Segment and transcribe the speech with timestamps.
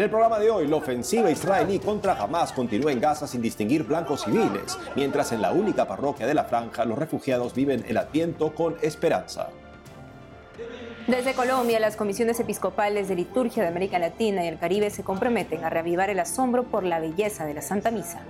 [0.00, 3.82] En el programa de hoy, la ofensiva israelí contra Hamas continúa en Gaza sin distinguir
[3.84, 8.54] blancos civiles, mientras en la única parroquia de la franja los refugiados viven el adviento
[8.54, 9.50] con esperanza.
[11.06, 15.64] Desde Colombia, las comisiones episcopales de liturgia de América Latina y el Caribe se comprometen
[15.64, 18.22] a reavivar el asombro por la belleza de la Santa Misa.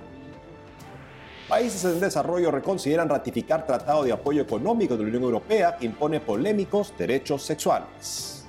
[1.47, 6.19] Países en desarrollo reconsideran ratificar tratado de apoyo económico de la Unión Europea que impone
[6.19, 8.40] polémicos derechos sexuales.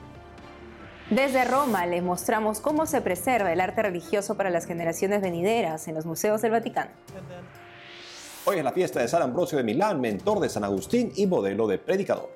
[1.14, 5.94] Desde Roma les mostramos cómo se preserva el arte religioso para las generaciones venideras en
[5.94, 6.90] los museos del Vaticano.
[8.46, 11.66] Hoy es la fiesta de San Ambrosio de Milán, mentor de San Agustín y modelo
[11.66, 12.30] de predicador.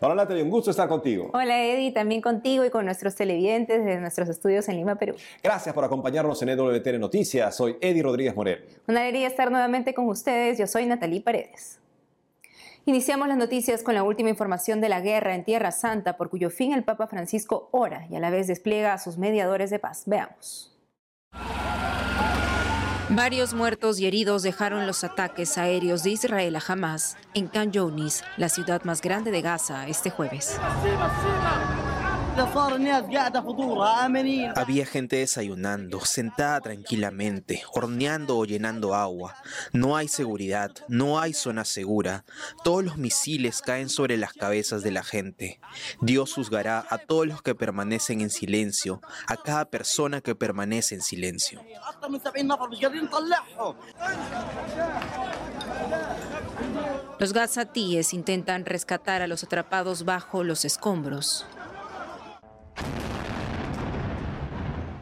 [0.00, 1.30] Hola Natalia, un gusto estar contigo.
[1.34, 5.16] Hola Eddie, también contigo y con nuestros televidentes de nuestros estudios en Lima, Perú.
[5.42, 7.56] Gracias por acompañarnos en EWTN Noticias.
[7.56, 8.64] Soy Eddie Rodríguez Morel.
[8.86, 10.58] Una alegría estar nuevamente con ustedes.
[10.58, 11.81] Yo soy Natalie Paredes.
[12.84, 16.50] Iniciamos las noticias con la última información de la guerra en Tierra Santa, por cuyo
[16.50, 20.02] fin el Papa Francisco ora y a la vez despliega a sus mediadores de paz.
[20.06, 20.76] Veamos.
[23.08, 28.24] Varios muertos y heridos dejaron los ataques aéreos de Israel a Hamas en Khan Younis,
[28.36, 30.58] la ciudad más grande de Gaza, este jueves.
[34.56, 39.36] Había gente desayunando, sentada tranquilamente, horneando o llenando agua.
[39.72, 42.24] No hay seguridad, no hay zona segura.
[42.64, 45.60] Todos los misiles caen sobre las cabezas de la gente.
[46.00, 51.02] Dios juzgará a todos los que permanecen en silencio, a cada persona que permanece en
[51.02, 51.60] silencio.
[57.18, 61.46] Los gazatíes intentan rescatar a los atrapados bajo los escombros.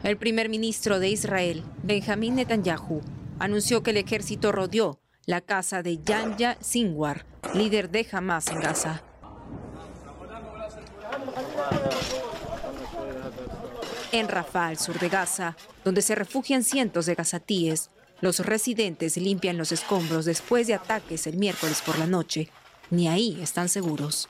[0.03, 3.01] El primer ministro de Israel, Benjamín Netanyahu,
[3.37, 9.03] anunció que el ejército rodeó la casa de Yanya Sinwar, líder de Hamas en Gaza.
[14.11, 17.91] En Rafah, al sur de Gaza, donde se refugian cientos de gazatíes,
[18.21, 22.49] los residentes limpian los escombros después de ataques el miércoles por la noche.
[22.89, 24.27] Ni ahí están seguros.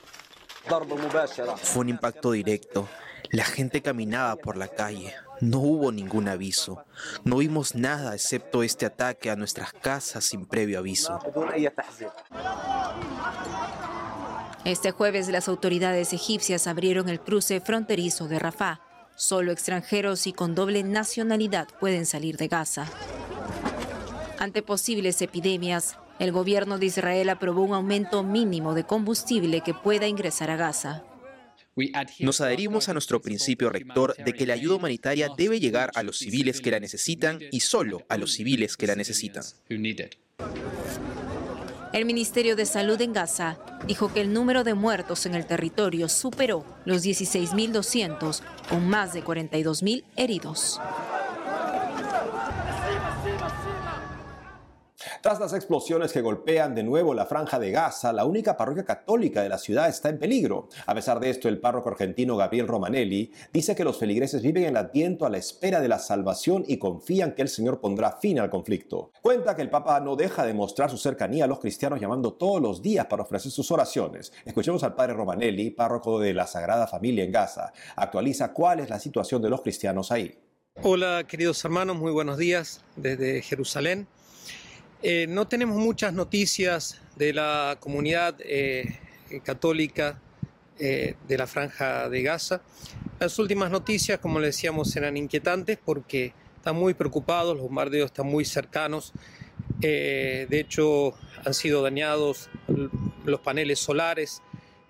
[1.62, 2.88] Fue un impacto directo.
[3.32, 5.14] La gente caminaba por la calle.
[5.40, 6.84] No hubo ningún aviso.
[7.24, 11.18] No vimos nada excepto este ataque a nuestras casas sin previo aviso.
[14.66, 18.82] Este jueves las autoridades egipcias abrieron el cruce fronterizo de Rafah.
[19.16, 22.86] Solo extranjeros y con doble nacionalidad pueden salir de Gaza.
[24.38, 30.06] Ante posibles epidemias, el gobierno de Israel aprobó un aumento mínimo de combustible que pueda
[30.06, 31.04] ingresar a Gaza.
[32.20, 36.18] Nos adherimos a nuestro principio rector de que la ayuda humanitaria debe llegar a los
[36.18, 39.44] civiles que la necesitan y solo a los civiles que la necesitan.
[41.92, 46.08] El Ministerio de Salud en Gaza dijo que el número de muertos en el territorio
[46.08, 48.40] superó los 16.200,
[48.70, 50.80] con más de 42.000 heridos.
[55.22, 59.40] Tras las explosiones que golpean de nuevo la franja de Gaza, la única parroquia católica
[59.40, 60.68] de la ciudad está en peligro.
[60.84, 64.76] A pesar de esto, el párroco argentino Gabriel Romanelli dice que los feligreses viven en
[64.76, 68.50] adviento a la espera de la salvación y confían que el Señor pondrá fin al
[68.50, 69.12] conflicto.
[69.22, 72.60] Cuenta que el Papa no deja de mostrar su cercanía a los cristianos llamando todos
[72.60, 74.32] los días para ofrecer sus oraciones.
[74.44, 77.72] Escuchemos al padre Romanelli, párroco de la Sagrada Familia en Gaza.
[77.94, 80.36] Actualiza cuál es la situación de los cristianos ahí.
[80.82, 84.08] Hola queridos hermanos, muy buenos días desde Jerusalén.
[85.04, 89.00] Eh, no tenemos muchas noticias de la comunidad eh,
[89.42, 90.20] católica
[90.78, 92.62] eh, de la franja de Gaza.
[93.18, 98.26] Las últimas noticias, como le decíamos, eran inquietantes porque están muy preocupados, los bombardeos están
[98.26, 99.12] muy cercanos.
[99.80, 101.14] de hecho,
[101.44, 102.48] han sido dañados
[103.24, 104.42] los paneles solares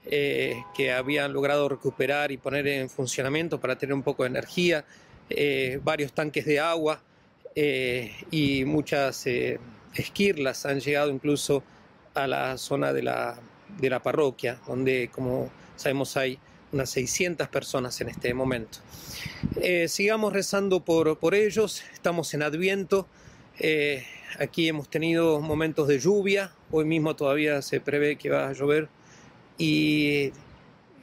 [0.04, 4.84] que habían logrado recuperar y poner en funcionamiento para tener un poco de energía,
[5.82, 7.02] varios tanques de agua
[8.30, 9.26] y muchas
[9.94, 11.62] esquirlas han llegado incluso
[12.14, 13.38] a la zona de la,
[13.78, 16.38] de la parroquia, donde, como sabemos, hay
[16.72, 18.78] unas 600 personas en este momento.
[19.60, 23.06] Eh, sigamos rezando por, por, ellos, estamos en Adviento,
[23.58, 24.04] eh,
[24.38, 28.88] aquí hemos tenido momentos de lluvia, hoy mismo todavía se prevé que va a llover
[29.58, 30.32] y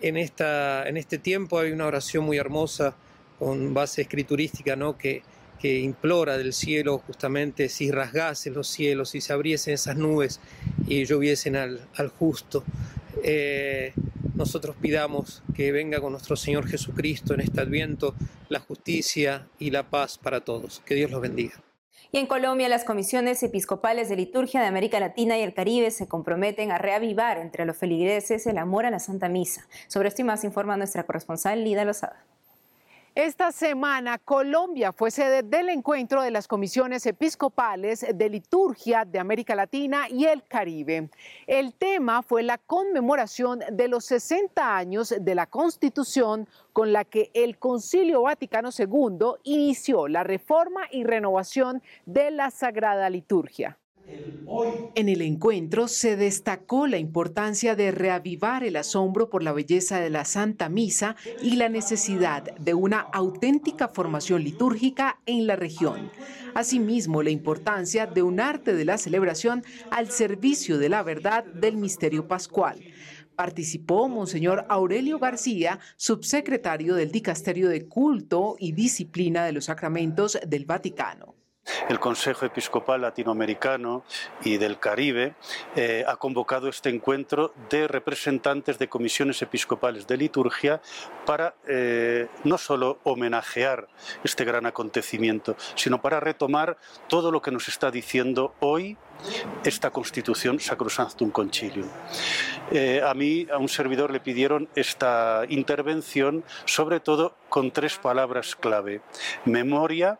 [0.01, 2.95] en, esta, en este tiempo hay una oración muy hermosa
[3.38, 4.97] con base escriturística, ¿no?
[4.97, 5.21] que
[5.59, 10.39] que implora del cielo justamente si rasgasen los cielos, si se abriesen esas nubes
[10.88, 11.79] y lloviesen al,
[12.17, 12.63] justo.
[13.23, 13.94] Eh,
[14.35, 18.15] nosotros pidamos que venga con nuestro Señor Jesucristo en este adviento
[18.47, 20.81] la justicia y la paz para todos.
[20.85, 21.61] Que Dios los bendiga.
[22.11, 26.07] Y en Colombia, las comisiones episcopales de liturgia de América Latina y el Caribe se
[26.07, 29.67] comprometen a reavivar entre los feligreses el amor a la Santa Misa.
[29.88, 32.25] Sobre esto y más informa nuestra corresponsal Lida Lozada.
[33.21, 39.56] Esta semana Colombia fue sede del encuentro de las comisiones episcopales de liturgia de América
[39.56, 41.10] Latina y el Caribe.
[41.45, 47.30] El tema fue la conmemoración de los 60 años de la Constitución con la que
[47.33, 53.79] el Concilio Vaticano II inició la reforma y renovación de la Sagrada Liturgia.
[54.95, 60.09] En el encuentro se destacó la importancia de reavivar el asombro por la belleza de
[60.09, 66.11] la Santa Misa y la necesidad de una auténtica formación litúrgica en la región.
[66.56, 71.77] Asimismo, la importancia de un arte de la celebración al servicio de la verdad del
[71.77, 72.79] misterio pascual.
[73.35, 80.65] Participó Monseñor Aurelio García, subsecretario del Dicasterio de Culto y Disciplina de los Sacramentos del
[80.65, 81.35] Vaticano.
[81.89, 84.03] El Consejo Episcopal Latinoamericano
[84.44, 85.33] y del Caribe
[85.75, 90.81] eh, ha convocado este encuentro de representantes de comisiones episcopales de liturgia
[91.25, 93.88] para eh, no solo homenajear
[94.23, 96.77] este gran acontecimiento, sino para retomar
[97.07, 98.95] todo lo que nos está diciendo hoy
[99.63, 101.89] esta constitución Sacrosanctum Concilium.
[102.71, 108.56] Eh, a mí, a un servidor, le pidieron esta intervención, sobre todo con tres palabras
[108.56, 109.01] clave:
[109.45, 110.19] memoria,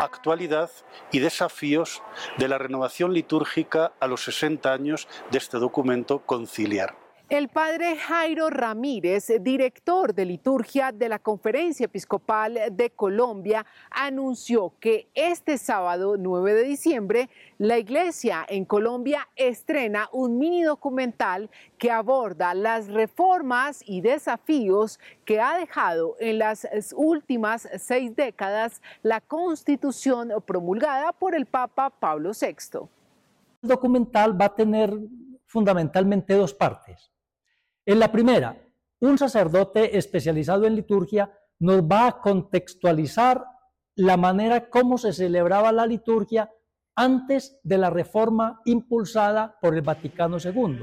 [0.00, 0.70] actualidad
[1.12, 2.02] y desafíos
[2.38, 7.07] de la renovación litúrgica a los 60 años de este documento conciliar.
[7.30, 15.10] El padre Jairo Ramírez, director de liturgia de la Conferencia Episcopal de Colombia, anunció que
[15.14, 17.28] este sábado 9 de diciembre
[17.58, 25.38] la Iglesia en Colombia estrena un mini documental que aborda las reformas y desafíos que
[25.38, 26.66] ha dejado en las
[26.96, 32.88] últimas seis décadas la Constitución promulgada por el Papa Pablo VI.
[33.60, 34.98] El documental va a tener
[35.44, 37.10] fundamentalmente dos partes.
[37.88, 38.54] En la primera,
[39.00, 43.42] un sacerdote especializado en liturgia nos va a contextualizar
[43.94, 46.50] la manera como se celebraba la liturgia
[46.94, 50.80] antes de la reforma impulsada por el Vaticano II.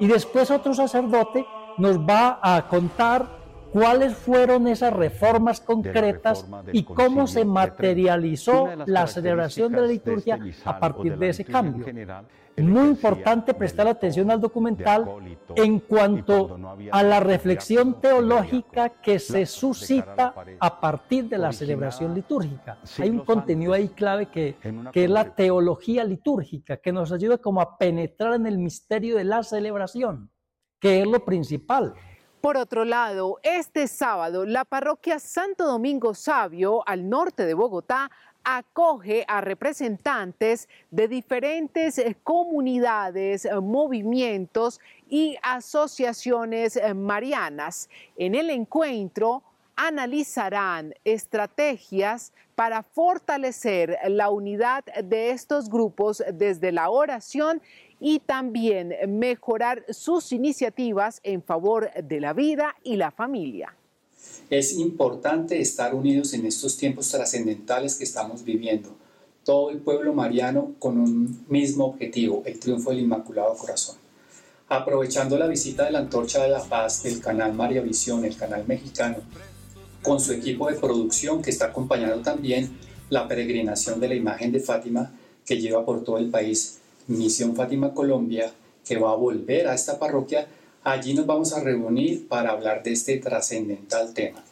[0.00, 1.46] Y después otro sacerdote
[1.78, 3.42] nos va a contar
[3.72, 10.80] cuáles fueron esas reformas concretas y cómo se materializó la celebración de la liturgia a
[10.80, 11.86] partir de ese cambio.
[11.86, 15.06] Es muy importante prestar atención al documental
[15.54, 16.58] en cuanto
[16.90, 22.78] a la reflexión teológica que se suscita a partir de la celebración litúrgica.
[22.98, 24.56] Hay un contenido ahí clave que,
[24.92, 29.24] que es la teología litúrgica, que nos ayuda como a penetrar en el misterio de
[29.24, 30.30] la celebración,
[30.78, 31.94] que es lo principal.
[32.42, 38.10] Por otro lado, este sábado la parroquia Santo Domingo Sabio, al norte de Bogotá,
[38.44, 47.88] acoge a representantes de diferentes eh, comunidades, eh, movimientos y asociaciones eh, marianas.
[48.16, 49.42] En el encuentro
[49.76, 57.62] analizarán estrategias para fortalecer la unidad de estos grupos desde la oración
[57.98, 63.74] y también mejorar sus iniciativas en favor de la vida y la familia.
[64.50, 68.90] Es importante estar unidos en estos tiempos trascendentales que estamos viviendo.
[69.44, 73.96] Todo el pueblo mariano con un mismo objetivo, el triunfo del Inmaculado Corazón.
[74.68, 78.66] Aprovechando la visita de la Antorcha de la Paz del canal María Visión, el canal
[78.66, 79.18] mexicano,
[80.02, 82.76] con su equipo de producción que está acompañando también
[83.10, 85.12] la peregrinación de la imagen de Fátima
[85.44, 88.52] que lleva por todo el país Misión Fátima Colombia,
[88.84, 90.46] que va a volver a esta parroquia.
[90.84, 94.42] Allí nos vamos a reunir para hablar de este trascendental tema.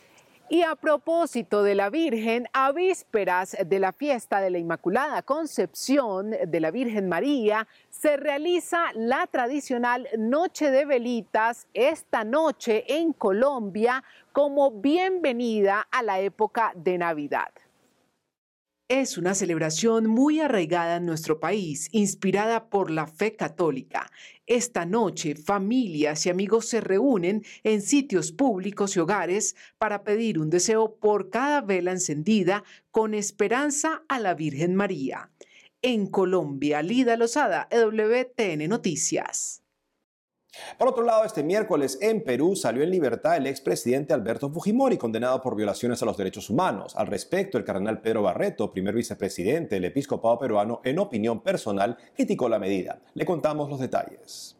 [0.49, 6.30] Y a propósito de la Virgen, a vísperas de la fiesta de la Inmaculada Concepción
[6.46, 14.02] de la Virgen María, se realiza la tradicional Noche de Velitas esta noche en Colombia
[14.32, 17.50] como bienvenida a la época de Navidad.
[18.90, 24.11] Es una celebración muy arraigada en nuestro país, inspirada por la fe católica.
[24.49, 30.50] Esta noche, familias y amigos se reúnen en sitios públicos y hogares para pedir un
[30.50, 35.30] deseo por cada vela encendida con esperanza a la Virgen María.
[35.82, 39.62] En Colombia, Lida Lozada, WTN Noticias.
[40.78, 45.40] Por otro lado, este miércoles en Perú salió en libertad el expresidente Alberto Fujimori, condenado
[45.40, 46.97] por violaciones a los derechos humanos.
[46.97, 52.49] Al respecto, el cardenal Pedro Barreto, primer vicepresidente del episcopado peruano, en opinión personal, criticó
[52.49, 53.00] la medida.
[53.14, 54.57] Le contamos los detalles.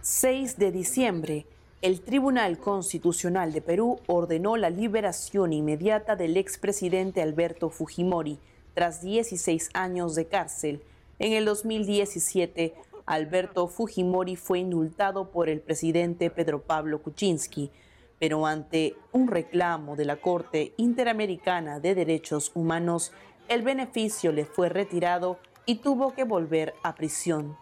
[0.00, 1.46] 6 de diciembre,
[1.80, 8.38] el Tribunal Constitucional de Perú ordenó la liberación inmediata del expresidente Alberto Fujimori
[8.74, 10.82] tras 16 años de cárcel.
[11.18, 12.74] En el 2017,
[13.06, 17.70] Alberto Fujimori fue indultado por el presidente Pedro Pablo Kuczynski,
[18.18, 23.12] pero ante un reclamo de la Corte Interamericana de Derechos Humanos,
[23.48, 27.56] el beneficio le fue retirado y tuvo que volver a prisión.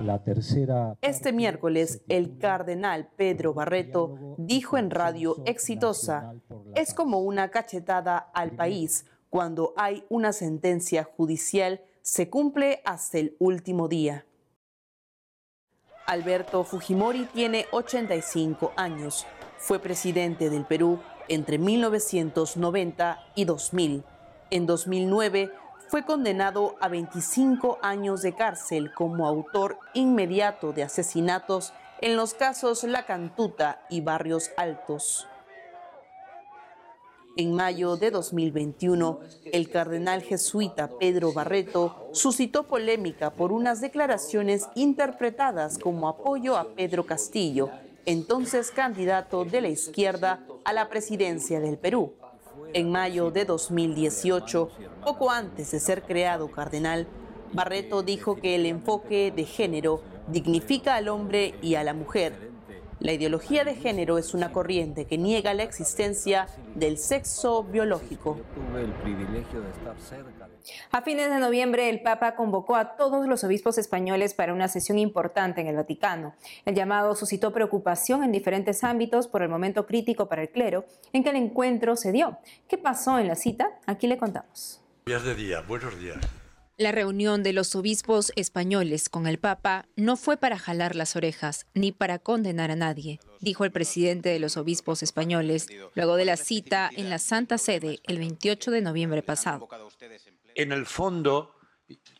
[0.00, 6.34] La tercera Este miércoles, el cardenal Pedro Barreto dijo en Radio Exitosa,
[6.74, 13.36] es como una cachetada al país cuando hay una sentencia judicial se cumple hasta el
[13.38, 14.24] último día.
[16.06, 19.26] Alberto Fujimori tiene 85 años.
[19.58, 24.04] Fue presidente del Perú entre 1990 y 2000.
[24.50, 25.52] En 2009
[25.90, 32.84] fue condenado a 25 años de cárcel como autor inmediato de asesinatos en los casos
[32.84, 35.26] La Cantuta y Barrios Altos.
[37.36, 39.18] En mayo de 2021,
[39.52, 47.04] el cardenal jesuita Pedro Barreto suscitó polémica por unas declaraciones interpretadas como apoyo a Pedro
[47.04, 47.68] Castillo,
[48.06, 52.14] entonces candidato de la izquierda a la presidencia del Perú.
[52.72, 54.70] En mayo de 2018,
[55.04, 57.06] poco antes de ser creado cardenal,
[57.52, 62.50] Barreto dijo que el enfoque de género dignifica al hombre y a la mujer
[63.00, 68.38] la ideología de género es una corriente que niega la existencia del sexo biológico.
[70.90, 74.98] A fines de noviembre, el Papa convocó a todos los obispos españoles para una sesión
[74.98, 76.34] importante en el Vaticano.
[76.64, 81.22] El llamado suscitó preocupación en diferentes ámbitos por el momento crítico para el clero en
[81.22, 82.38] que el encuentro se dio.
[82.68, 83.78] ¿Qué pasó en la cita?
[83.86, 84.80] Aquí le contamos.
[85.06, 86.18] Días de día, buenos días.
[86.80, 91.66] La reunión de los obispos españoles con el Papa no fue para jalar las orejas
[91.74, 96.38] ni para condenar a nadie, dijo el presidente de los obispos españoles luego de la
[96.38, 99.68] cita en la Santa Sede el 28 de noviembre pasado.
[100.54, 101.56] En el fondo,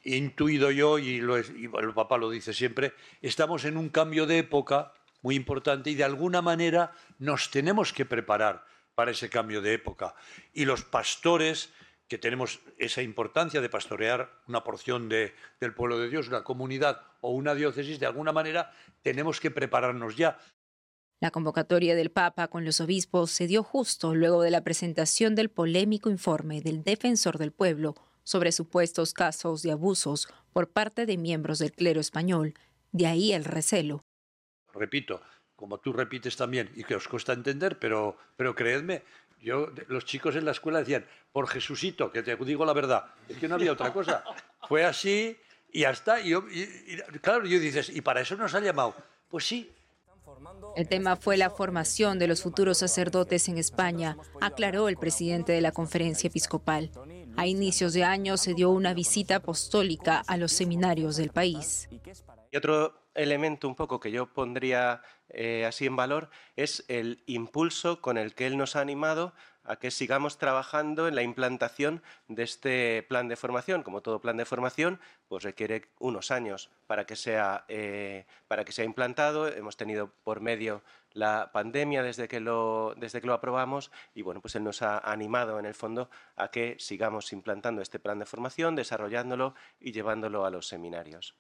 [0.02, 5.34] intuido yo, y, el Papa lo dice siempre, estamos en un cambio de época muy
[5.34, 10.14] importante y de alguna manera nos tenemos que preparar para ese cambio de época.
[10.52, 11.72] Y los pastores
[12.08, 17.30] que tenemos esa importancia de pastorear una porción del pueblo de Dios, una comunidad o
[17.30, 18.72] una diócesis, de alguna manera
[19.02, 20.36] tenemos que prepararnos ya.
[21.20, 25.50] La convocatoria del Papa con los obispos se dio justo luego de la presentación del
[25.50, 31.58] polémico informe del defensor del pueblo sobre supuestos casos de abusos por parte de miembros
[31.58, 32.54] del clero español.
[32.92, 34.04] De ahí el recelo.
[34.72, 35.20] Repito,
[35.56, 39.02] como tú repites también, y que os cuesta entender, pero, pero creedme,
[39.40, 43.38] yo, los chicos en la escuela decían, por Jesucito, que te digo la verdad, es
[43.38, 44.24] que no había otra cosa.
[44.68, 45.36] Fue así
[45.72, 46.20] y ya está.
[46.20, 46.34] Y,
[47.20, 48.94] claro, yo dices, ¿y para eso nos ha llamado?
[49.28, 49.72] Pues sí.
[50.76, 55.60] El tema fue la formación de los futuros sacerdotes en España, aclaró el presidente de
[55.60, 56.90] la conferencia episcopal.
[57.36, 61.88] A inicios de año se dio una visita apostólica a los seminarios del país.
[62.54, 68.18] Otro elemento un poco que yo pondría eh, así en valor es el impulso con
[68.18, 69.32] el que él nos ha animado
[69.70, 73.84] a que sigamos trabajando en la implantación de este plan de formación.
[73.84, 74.98] Como todo plan de formación,
[75.28, 79.46] pues requiere unos años para que sea, eh, para que sea implantado.
[79.46, 84.40] Hemos tenido por medio la pandemia desde que, lo, desde que lo aprobamos y bueno,
[84.40, 88.26] pues él nos ha animado en el fondo a que sigamos implantando este plan de
[88.26, 91.36] formación, desarrollándolo y llevándolo a los seminarios.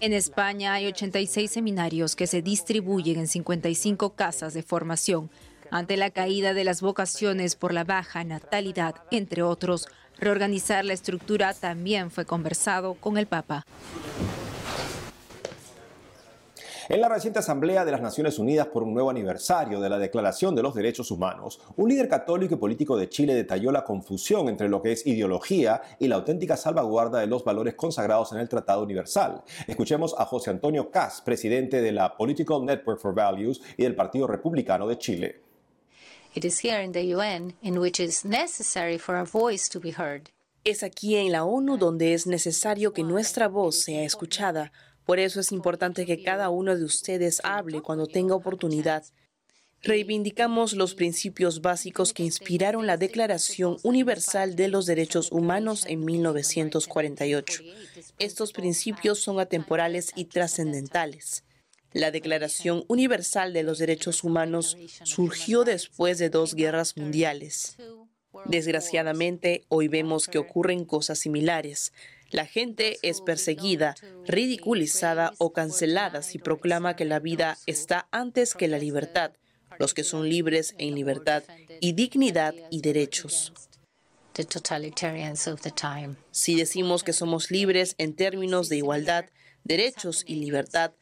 [0.00, 5.30] En España hay 86 seminarios que se distribuyen en 55 casas de formación.
[5.70, 11.54] Ante la caída de las vocaciones por la baja natalidad, entre otros, reorganizar la estructura
[11.54, 13.64] también fue conversado con el Papa.
[16.86, 20.54] En la reciente Asamblea de las Naciones Unidas por un nuevo aniversario de la Declaración
[20.54, 24.68] de los Derechos Humanos, un líder católico y político de Chile detalló la confusión entre
[24.68, 28.82] lo que es ideología y la auténtica salvaguarda de los valores consagrados en el Tratado
[28.82, 29.42] Universal.
[29.66, 34.26] Escuchemos a José Antonio Cas, presidente de la Political Network for Values y del Partido
[34.26, 35.40] Republicano de Chile.
[40.64, 44.72] Es aquí en la ONU donde es necesario que nuestra voz sea escuchada
[45.04, 49.04] por eso es importante que cada uno de ustedes hable cuando tenga oportunidad.
[49.82, 57.62] Reivindicamos los principios básicos que inspiraron la Declaración Universal de los Derechos Humanos en 1948.
[58.18, 61.44] Estos principios son atemporales y trascendentales.
[61.94, 67.76] La Declaración Universal de los Derechos Humanos surgió después de dos guerras mundiales.
[68.46, 71.92] Desgraciadamente, hoy vemos que ocurren cosas similares.
[72.30, 73.94] La gente es perseguida,
[74.26, 79.30] ridiculizada o cancelada si proclama que la vida está antes que la libertad,
[79.78, 81.44] los que son libres en libertad
[81.80, 83.52] y dignidad y derechos.
[86.32, 89.26] Si decimos que somos libres en términos de igualdad,
[89.64, 90.92] derechos y libertad,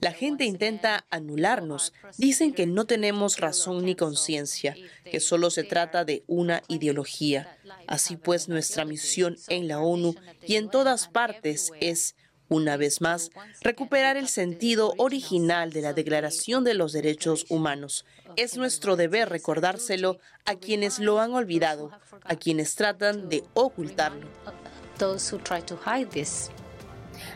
[0.00, 1.92] la gente intenta anularnos.
[2.16, 7.58] Dicen que no tenemos razón ni conciencia, que solo se trata de una ideología.
[7.86, 10.14] Así pues, nuestra misión en la ONU
[10.46, 12.14] y en todas partes es
[12.50, 13.30] una vez más,
[13.60, 18.04] recuperar el sentido original de la Declaración de los Derechos Humanos.
[18.34, 21.92] Es nuestro deber recordárselo a quienes lo han olvidado,
[22.24, 24.26] a quienes tratan de ocultarlo.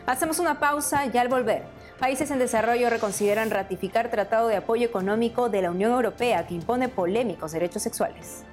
[0.05, 1.63] Hacemos una pausa y al volver.
[1.99, 6.89] Países en desarrollo reconsideran ratificar Tratado de Apoyo Económico de la Unión Europea que impone
[6.89, 8.43] polémicos derechos sexuales.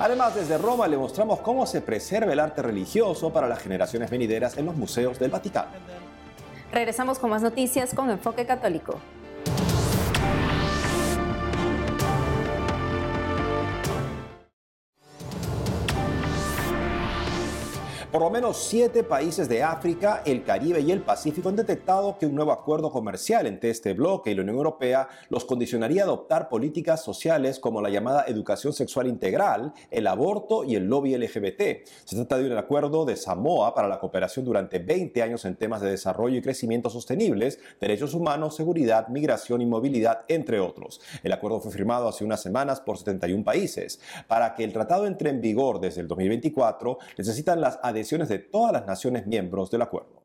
[0.00, 4.58] Además, desde Roma le mostramos cómo se preserva el arte religioso para las generaciones venideras
[4.58, 5.70] en los museos del Vaticano.
[6.72, 8.98] Regresamos con más noticias con Enfoque Católico.
[18.16, 22.24] Por lo menos siete países de África, el Caribe y el Pacífico han detectado que
[22.24, 26.48] un nuevo acuerdo comercial entre este bloque y la Unión Europea los condicionaría a adoptar
[26.48, 31.86] políticas sociales como la llamada educación sexual integral, el aborto y el lobby LGBT.
[32.06, 35.82] Se trata de un acuerdo de Samoa para la cooperación durante 20 años en temas
[35.82, 41.02] de desarrollo y crecimiento sostenibles, derechos humanos, seguridad, migración y movilidad, entre otros.
[41.22, 44.00] El acuerdo fue firmado hace unas semanas por 71 países.
[44.26, 48.72] Para que el tratado entre en vigor desde el 2024, necesitan las adhesiones de todas
[48.72, 50.22] las naciones miembros del acuerdo.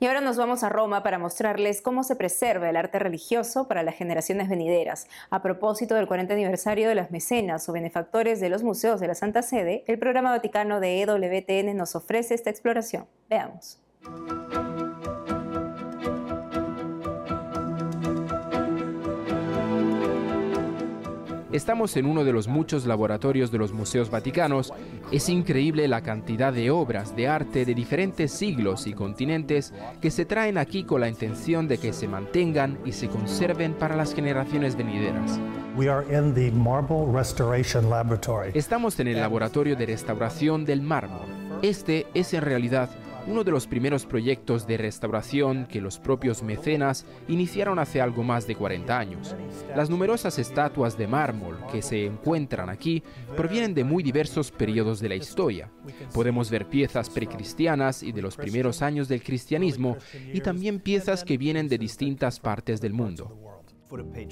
[0.00, 3.82] Y ahora nos vamos a Roma para mostrarles cómo se preserva el arte religioso para
[3.82, 5.06] las generaciones venideras.
[5.30, 9.14] A propósito del 40 aniversario de las mecenas o benefactores de los museos de la
[9.14, 13.06] Santa Sede, el programa vaticano de EWTN nos ofrece esta exploración.
[13.28, 13.80] Veamos.
[21.50, 24.70] Estamos en uno de los muchos laboratorios de los museos vaticanos.
[25.10, 30.26] Es increíble la cantidad de obras de arte de diferentes siglos y continentes que se
[30.26, 34.76] traen aquí con la intención de que se mantengan y se conserven para las generaciones
[34.76, 35.40] venideras.
[38.54, 41.28] Estamos en el laboratorio de restauración del mármol.
[41.62, 42.90] Este es en realidad
[43.28, 48.46] uno de los primeros proyectos de restauración que los propios mecenas iniciaron hace algo más
[48.46, 49.36] de 40 años.
[49.76, 53.02] Las numerosas estatuas de mármol que se encuentran aquí
[53.36, 55.70] provienen de muy diversos periodos de la historia.
[56.14, 59.98] Podemos ver piezas precristianas y de los primeros años del cristianismo
[60.32, 63.62] y también piezas que vienen de distintas partes del mundo.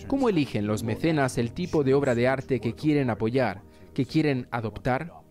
[0.07, 3.63] ¿Cómo eligen los mecenas el tipo de obra de arte que quieren apoyar,
[3.95, 5.26] que quieren adoptar?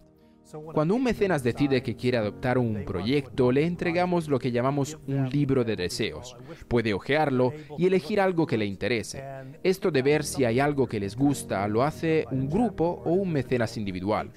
[0.73, 5.29] Cuando un mecenas decide que quiere adoptar un proyecto, le entregamos lo que llamamos un
[5.29, 6.37] libro de deseos.
[6.67, 9.23] Puede hojearlo y elegir algo que le interese.
[9.63, 13.31] Esto de ver si hay algo que les gusta lo hace un grupo o un
[13.31, 14.31] mecenas individual.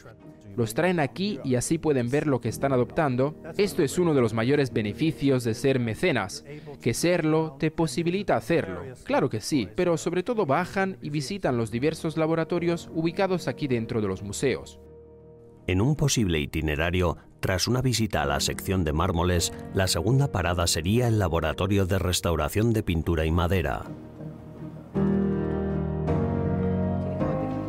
[0.56, 3.36] Los traen aquí y así pueden ver lo que están adoptando.
[3.56, 6.44] Esto es uno de los mayores beneficios de ser mecenas,
[6.80, 8.82] que serlo te posibilita hacerlo.
[9.04, 14.00] Claro que sí, pero sobre todo bajan y visitan los diversos laboratorios ubicados aquí dentro
[14.00, 14.80] de los museos.
[15.68, 20.66] En un posible itinerario, tras una visita a la sección de mármoles, la segunda parada
[20.66, 23.82] sería el laboratorio de restauración de pintura y madera.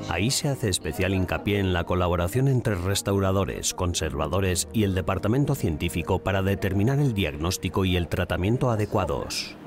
[0.08, 6.20] Ahí se hace especial hincapié en la colaboración entre restauradores, conservadores y el departamento científico
[6.20, 9.58] para determinar el diagnóstico y el tratamiento adecuados.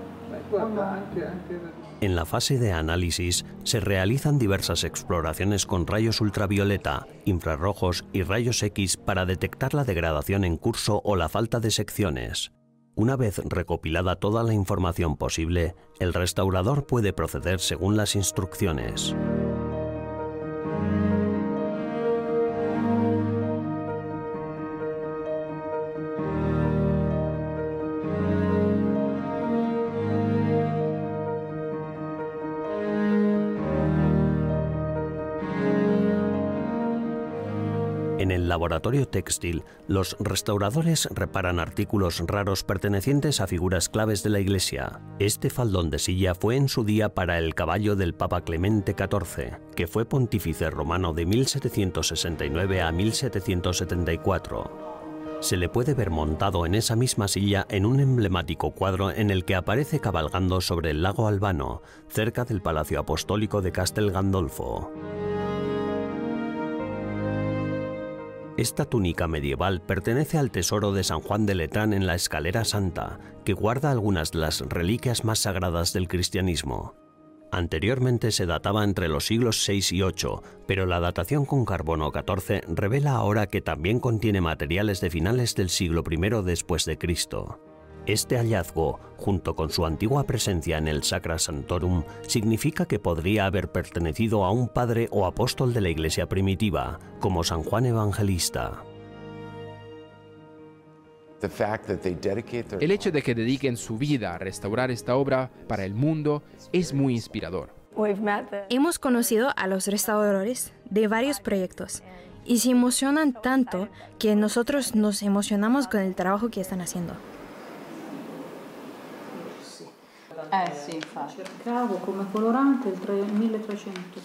[2.02, 8.60] En la fase de análisis se realizan diversas exploraciones con rayos ultravioleta, infrarrojos y rayos
[8.64, 12.50] X para detectar la degradación en curso o la falta de secciones.
[12.96, 19.14] Una vez recopilada toda la información posible, el restaurador puede proceder según las instrucciones.
[38.72, 45.02] Laboratorio textil, los restauradores reparan artículos raros pertenecientes a figuras claves de la Iglesia.
[45.18, 49.58] Este faldón de silla fue en su día para el caballo del Papa Clemente XIV,
[49.76, 54.92] que fue pontífice romano de 1769 a 1774
[55.40, 59.44] se le puede ver montado en esa misma silla en un emblemático cuadro en el
[59.44, 64.92] que aparece cabalgando sobre el lago Albano, cerca del Palacio Apostólico de Castel Gandolfo.
[68.58, 73.18] Esta túnica medieval pertenece al tesoro de San Juan de Letrán en la Escalera Santa,
[73.46, 76.94] que guarda algunas de las reliquias más sagradas del cristianismo.
[77.50, 82.62] Anteriormente se databa entre los siglos 6 y 8, pero la datación con carbono 14
[82.68, 87.71] revela ahora que también contiene materiales de finales del siglo I después de Cristo.
[88.06, 93.70] Este hallazgo, junto con su antigua presencia en el Sacra Santorum, significa que podría haber
[93.70, 98.82] pertenecido a un padre o apóstol de la Iglesia primitiva, como San Juan Evangelista.
[102.80, 106.92] El hecho de que dediquen su vida a restaurar esta obra para el mundo es
[106.92, 107.70] muy inspirador.
[108.68, 112.02] Hemos conocido a los restauradores de varios proyectos
[112.44, 113.88] y se emocionan tanto
[114.18, 117.14] que nosotros nos emocionamos con el trabajo que están haciendo.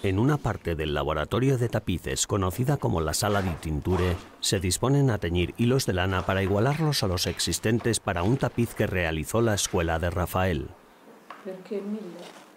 [0.03, 5.09] En una parte del laboratorio de tapices conocida como la sala di tinture, se disponen
[5.09, 9.39] a teñir hilos de lana para igualarlos a los existentes para un tapiz que realizó
[9.39, 10.67] la escuela de Rafael.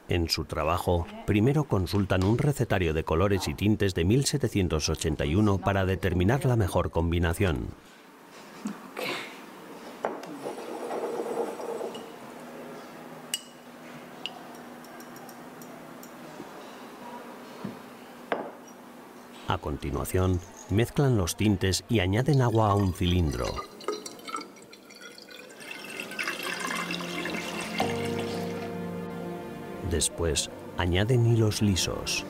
[0.09, 6.44] En su trabajo, primero consultan un recetario de colores y tintes de 1781 para determinar
[6.44, 7.68] la mejor combinación.
[19.50, 20.38] A continuación,
[20.70, 23.46] mezclan los tintes y añaden agua a un cilindro.
[29.90, 32.24] Después, añaden hilos lisos.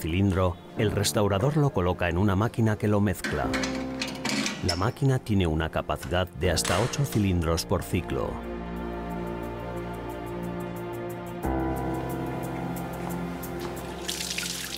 [0.00, 3.46] Cilindro, el restaurador lo coloca en una máquina que lo mezcla.
[4.66, 8.30] La máquina tiene una capacidad de hasta 8 cilindros por ciclo.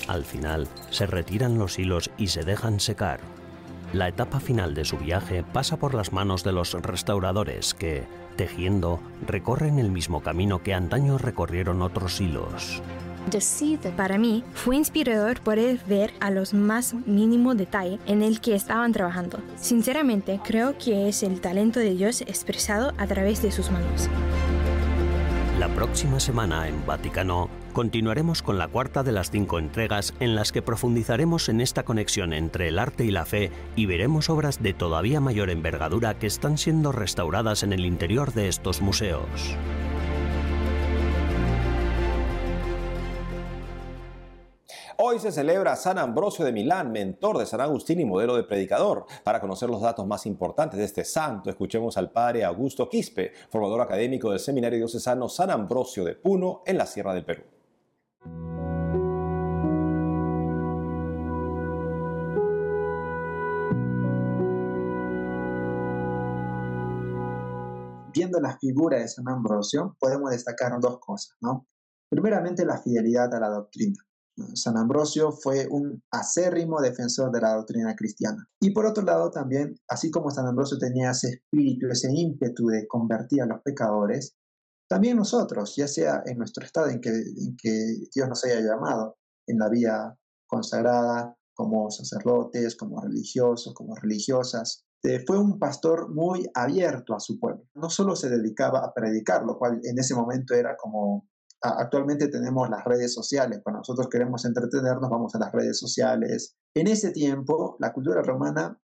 [0.08, 3.20] Al final, se retiran los hilos y se dejan secar.
[3.92, 8.06] La etapa final de su viaje pasa por las manos de los restauradores que,
[8.36, 12.82] tejiendo, recorren el mismo camino que antaño recorrieron otros hilos.
[13.96, 18.92] Para mí fue inspirador poder ver a los más mínimo detalle en el que estaban
[18.92, 19.38] trabajando.
[19.56, 24.08] Sinceramente creo que es el talento de Dios expresado a través de sus manos.
[25.58, 30.50] La próxima semana en Vaticano continuaremos con la cuarta de las cinco entregas en las
[30.50, 34.74] que profundizaremos en esta conexión entre el arte y la fe y veremos obras de
[34.74, 39.56] todavía mayor envergadura que están siendo restauradas en el interior de estos museos.
[44.98, 49.06] Hoy se celebra San Ambrosio de Milán, mentor de San Agustín y modelo de predicador.
[49.24, 53.80] Para conocer los datos más importantes de este santo, escuchemos al padre Augusto Quispe, formador
[53.80, 57.42] académico del Seminario Diocesano San Ambrosio de Puno, en la Sierra del Perú.
[68.14, 71.66] Viendo la figura de San Ambrosio, podemos destacar dos cosas, ¿no?
[72.10, 73.96] Primeramente, la fidelidad a la doctrina.
[74.54, 78.48] San Ambrosio fue un acérrimo defensor de la doctrina cristiana.
[78.60, 82.86] Y por otro lado también, así como San Ambrosio tenía ese espíritu, ese ímpetu de
[82.86, 84.34] convertir a los pecadores,
[84.88, 87.10] también nosotros, ya sea en nuestro estado en que,
[88.14, 89.16] Dios nos haya llamado,
[89.46, 96.46] en la vida consagrada, como sacerdotes, como religiosos, como religiosas, eh, fue un pastor muy
[96.54, 97.64] abierto a su pueblo.
[97.74, 101.26] No solo se dedicaba a predicar, lo cual en ese momento era como
[101.62, 103.60] actualmente tenemos las redes sociales.
[103.62, 106.56] Cuando nosotros queremos entretenernos, vamos a las redes sociales.
[106.74, 108.80] En ese tiempo, la cultura romana,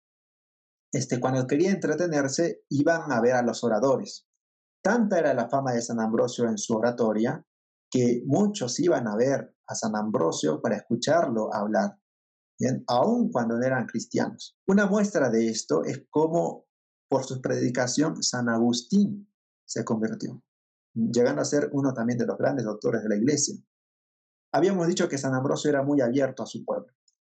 [0.92, 4.26] este, cuando quería entretenerse, iban a ver a los oradores.
[4.82, 7.44] Tanta era la fama de San Ambrosio en su oratoria
[7.90, 11.98] que muchos iban a ver a San Ambrosio para escucharlo hablar,
[12.58, 12.84] ¿bien?
[12.86, 14.56] aun cuando no eran cristianos.
[14.68, 16.66] Una muestra de esto es cómo
[17.08, 19.32] por su predicación San Agustín
[19.64, 20.42] se convirtió
[20.96, 23.54] llegando a ser uno también de los grandes doctores de la iglesia.
[24.52, 26.92] Habíamos dicho que San Ambrosio era muy abierto a su pueblo.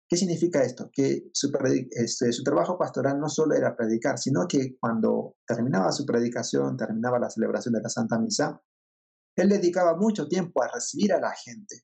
[0.09, 0.91] ¿Qué significa esto?
[0.93, 1.51] Que su,
[1.91, 7.19] este, su, trabajo pastoral no solo era predicar, sino que cuando terminaba su predicación, terminaba
[7.19, 8.61] la celebración de la Santa Misa,
[9.37, 11.77] él dedicaba mucho tiempo a recibir a la gente.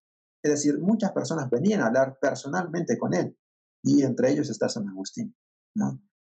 [0.43, 3.39] Es decir, muchas personas venían a hablar personalmente con él,
[3.83, 5.35] y entre ellos está San Agustín.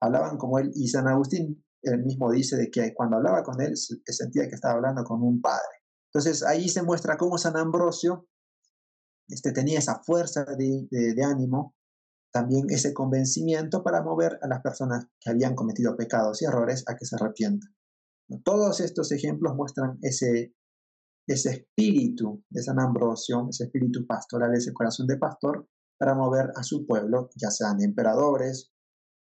[0.01, 3.77] Hablaban como él, y San Agustín él mismo dice de que cuando hablaba con él
[3.77, 5.83] sentía que estaba hablando con un padre.
[6.13, 8.29] Entonces ahí se muestra cómo San Ambrosio
[9.29, 11.75] este, tenía esa fuerza de, de, ánimo,
[12.33, 16.97] también ese convencimiento para mover a las personas que habían cometido pecados y errores a
[16.97, 17.75] que se arrepientan.
[18.45, 20.55] Todos estos ejemplos muestran ese,
[21.27, 25.69] ese espíritu de San Ambrosio, ese espíritu pastoral, ese corazón de pastor,
[25.99, 28.73] para mover a su pueblo, ya sean emperadores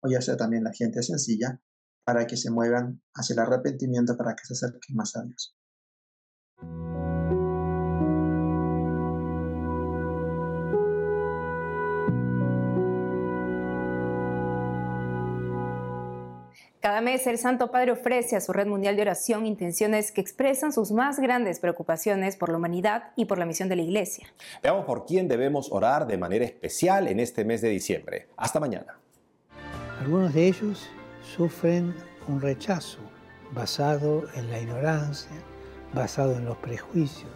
[0.02, 1.62] o ya sea también la gente sencilla,
[2.12, 5.56] para que se muevan hacia el arrepentimiento, para que se acerquen más a Dios.
[16.82, 20.74] Cada mes el Santo Padre ofrece a su red mundial de oración intenciones que expresan
[20.74, 24.26] sus más grandes preocupaciones por la humanidad y por la misión de la Iglesia.
[24.64, 28.30] Veamos por quién debemos orar de manera especial en este mes de diciembre.
[28.36, 28.98] Hasta mañana.
[30.00, 30.90] Algunos de ellos
[31.36, 31.96] sufren
[32.28, 33.00] un rechazo
[33.52, 35.32] basado en la ignorancia,
[35.94, 37.32] basado en los prejuicios,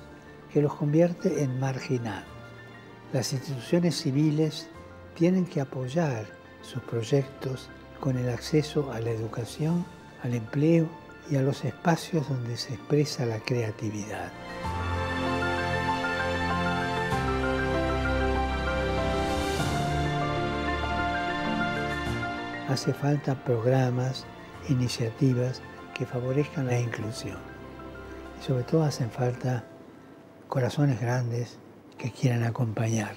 [0.51, 2.27] que los convierte en marginados.
[3.11, 4.69] Las instituciones civiles
[5.15, 6.25] tienen que apoyar
[6.61, 9.85] sus proyectos con el acceso a la educación,
[10.23, 10.87] al empleo
[11.29, 14.31] y a los espacios donde se expresa la creatividad.
[22.69, 24.25] Hace falta programas,
[24.69, 25.61] iniciativas
[25.93, 27.37] que favorezcan la inclusión.
[28.39, 29.65] Y sobre todo hacen falta
[30.47, 31.57] corazones grandes
[31.97, 33.15] que quieran acompañar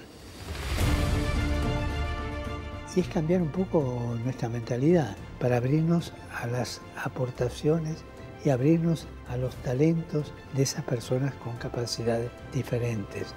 [2.97, 7.97] y es cambiar un poco nuestra mentalidad para abrirnos a las aportaciones
[8.43, 13.35] y abrirnos a los talentos de esas personas con capacidades diferentes.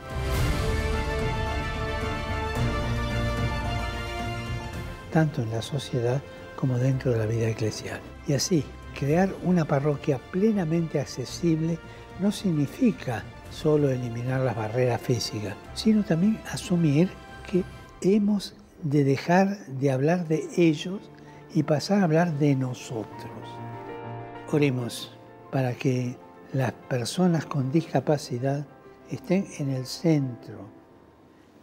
[5.10, 6.22] Tanto en la sociedad
[6.56, 8.00] como dentro de la vida eclesial.
[8.26, 8.64] Y así,
[8.98, 11.78] crear una parroquia plenamente accesible
[12.20, 17.10] no significa solo eliminar las barreras físicas, sino también asumir
[17.50, 17.64] que
[18.02, 21.10] hemos de dejar de hablar de ellos
[21.54, 23.08] y pasar a hablar de nosotros.
[24.52, 25.16] Oremos
[25.50, 26.16] para que
[26.52, 28.66] las personas con discapacidad
[29.10, 30.68] estén en el centro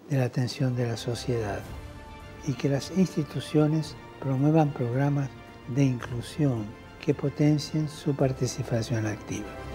[0.09, 1.59] de la atención de la sociedad
[2.47, 5.29] y que las instituciones promuevan programas
[5.75, 6.65] de inclusión
[7.03, 9.66] que potencien su participación activa.